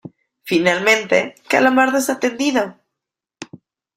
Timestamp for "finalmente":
0.41-1.35